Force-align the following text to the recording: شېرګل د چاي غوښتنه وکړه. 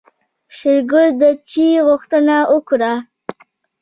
شېرګل 0.55 1.07
د 1.21 1.23
چاي 1.49 1.71
غوښتنه 1.87 2.35
وکړه. 2.53 2.91